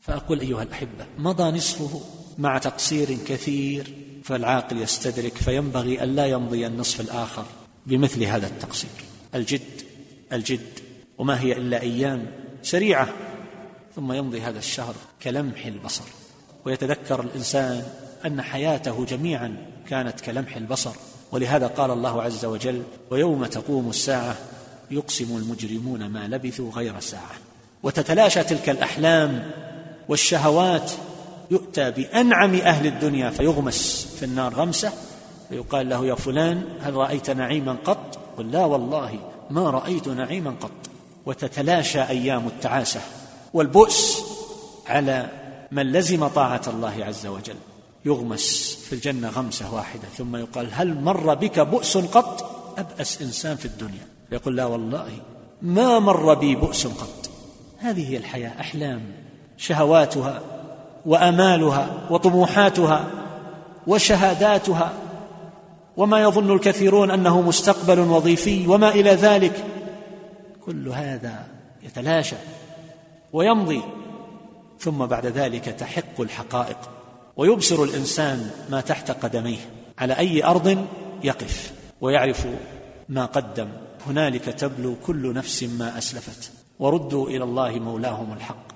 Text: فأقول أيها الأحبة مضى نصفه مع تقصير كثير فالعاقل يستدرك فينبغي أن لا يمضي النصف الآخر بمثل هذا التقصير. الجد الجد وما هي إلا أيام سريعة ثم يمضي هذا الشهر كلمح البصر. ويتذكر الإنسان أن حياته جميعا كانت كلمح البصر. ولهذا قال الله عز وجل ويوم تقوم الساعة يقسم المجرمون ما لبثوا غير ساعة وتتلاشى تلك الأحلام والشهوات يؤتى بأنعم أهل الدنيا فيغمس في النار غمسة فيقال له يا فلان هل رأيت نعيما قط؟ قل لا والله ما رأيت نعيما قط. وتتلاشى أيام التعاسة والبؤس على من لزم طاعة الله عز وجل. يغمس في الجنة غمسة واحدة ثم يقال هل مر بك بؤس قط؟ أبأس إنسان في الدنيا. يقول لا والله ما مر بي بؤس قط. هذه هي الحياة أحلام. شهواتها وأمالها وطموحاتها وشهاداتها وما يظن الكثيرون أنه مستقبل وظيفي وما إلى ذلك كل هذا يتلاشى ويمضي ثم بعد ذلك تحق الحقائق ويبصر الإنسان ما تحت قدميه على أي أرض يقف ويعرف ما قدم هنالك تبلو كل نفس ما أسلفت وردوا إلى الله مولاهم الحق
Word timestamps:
فأقول 0.00 0.40
أيها 0.40 0.62
الأحبة 0.62 1.06
مضى 1.18 1.56
نصفه 1.56 2.00
مع 2.38 2.58
تقصير 2.58 3.18
كثير 3.26 3.94
فالعاقل 4.24 4.82
يستدرك 4.82 5.36
فينبغي 5.36 6.02
أن 6.02 6.14
لا 6.16 6.26
يمضي 6.26 6.66
النصف 6.66 7.00
الآخر 7.00 7.44
بمثل 7.86 8.22
هذا 8.22 8.46
التقصير. 8.46 8.90
الجد 9.34 9.82
الجد 10.32 10.78
وما 11.18 11.40
هي 11.40 11.52
إلا 11.52 11.80
أيام 11.80 12.26
سريعة 12.62 13.08
ثم 13.96 14.12
يمضي 14.12 14.40
هذا 14.40 14.58
الشهر 14.58 14.94
كلمح 15.22 15.66
البصر. 15.66 16.04
ويتذكر 16.64 17.20
الإنسان 17.20 17.82
أن 18.26 18.42
حياته 18.42 19.04
جميعا 19.04 19.56
كانت 19.88 20.20
كلمح 20.20 20.56
البصر. 20.56 20.92
ولهذا 21.32 21.66
قال 21.66 21.90
الله 21.90 22.22
عز 22.22 22.44
وجل 22.44 22.82
ويوم 23.10 23.46
تقوم 23.46 23.90
الساعة 23.90 24.36
يقسم 24.90 25.36
المجرمون 25.36 26.06
ما 26.06 26.28
لبثوا 26.28 26.72
غير 26.72 27.00
ساعة 27.00 27.34
وتتلاشى 27.82 28.42
تلك 28.42 28.70
الأحلام 28.70 29.50
والشهوات 30.08 30.92
يؤتى 31.50 31.90
بأنعم 31.90 32.54
أهل 32.54 32.86
الدنيا 32.86 33.30
فيغمس 33.30 34.08
في 34.18 34.24
النار 34.24 34.54
غمسة 34.54 34.92
فيقال 35.48 35.88
له 35.88 36.06
يا 36.06 36.14
فلان 36.14 36.64
هل 36.80 36.94
رأيت 36.94 37.30
نعيما 37.30 37.76
قط؟ 37.84 38.18
قل 38.38 38.50
لا 38.50 38.64
والله 38.64 39.18
ما 39.50 39.70
رأيت 39.70 40.08
نعيما 40.08 40.50
قط. 40.50 40.70
وتتلاشى 41.26 42.02
أيام 42.02 42.46
التعاسة 42.46 43.00
والبؤس 43.54 44.22
على 44.86 45.28
من 45.70 45.92
لزم 45.92 46.26
طاعة 46.26 46.62
الله 46.66 47.04
عز 47.04 47.26
وجل. 47.26 47.56
يغمس 48.04 48.78
في 48.88 48.92
الجنة 48.92 49.28
غمسة 49.28 49.74
واحدة 49.74 50.08
ثم 50.18 50.36
يقال 50.36 50.68
هل 50.72 51.00
مر 51.00 51.34
بك 51.34 51.60
بؤس 51.60 51.96
قط؟ 51.96 52.50
أبأس 52.78 53.22
إنسان 53.22 53.56
في 53.56 53.64
الدنيا. 53.64 54.06
يقول 54.32 54.56
لا 54.56 54.64
والله 54.64 55.08
ما 55.62 55.98
مر 55.98 56.34
بي 56.34 56.54
بؤس 56.54 56.86
قط. 56.86 57.30
هذه 57.78 58.10
هي 58.10 58.16
الحياة 58.16 58.60
أحلام. 58.60 59.02
شهواتها 59.60 60.40
وأمالها 61.06 61.88
وطموحاتها 62.10 63.04
وشهاداتها 63.86 64.92
وما 65.96 66.22
يظن 66.22 66.54
الكثيرون 66.54 67.10
أنه 67.10 67.40
مستقبل 67.40 67.98
وظيفي 67.98 68.66
وما 68.66 68.88
إلى 68.88 69.10
ذلك 69.10 69.64
كل 70.66 70.88
هذا 70.88 71.46
يتلاشى 71.82 72.36
ويمضي 73.32 73.82
ثم 74.78 75.06
بعد 75.06 75.26
ذلك 75.26 75.64
تحق 75.64 76.20
الحقائق 76.20 76.78
ويبصر 77.36 77.82
الإنسان 77.82 78.50
ما 78.70 78.80
تحت 78.80 79.10
قدميه 79.10 79.58
على 79.98 80.18
أي 80.18 80.44
أرض 80.44 80.86
يقف 81.24 81.72
ويعرف 82.00 82.46
ما 83.08 83.24
قدم 83.24 83.68
هنالك 84.06 84.44
تبلو 84.44 84.94
كل 85.06 85.34
نفس 85.34 85.62
ما 85.62 85.98
أسلفت 85.98 86.52
وردوا 86.78 87.28
إلى 87.28 87.44
الله 87.44 87.78
مولاهم 87.78 88.32
الحق 88.32 88.69